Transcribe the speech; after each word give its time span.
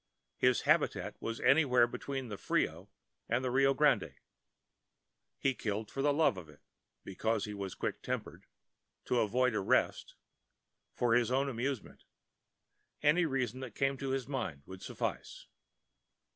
His 0.37 0.61
habitat 0.61 1.15
was 1.21 1.39
anywhere 1.41 1.85
between 1.85 2.29
the 2.29 2.37
Frio 2.39 2.89
and 3.29 3.45
the 3.45 3.51
Rio 3.51 3.75
Grande. 3.75 4.15
He 5.37 5.53
killed 5.53 5.91
for 5.91 6.01
the 6.01 6.11
love 6.11 6.37
of 6.37 6.49
it—because 6.49 7.45
he 7.45 7.53
was 7.53 7.75
quick 7.75 8.01
tempered— 8.01 8.47
to 9.05 9.19
avoid 9.19 9.53
arrest—for 9.53 11.13
his 11.13 11.29
own 11.29 11.47
amusement—any 11.47 13.27
reason 13.27 13.59
that 13.59 13.75
came 13.75 13.95
to 13.97 14.09
his 14.09 14.27
mind 14.27 14.63
would 14.65 14.81
suffice. 14.81 15.45